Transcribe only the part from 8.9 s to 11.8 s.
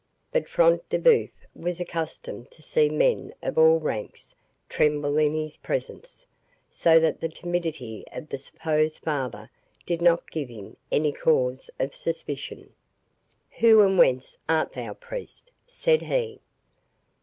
father did not give him any cause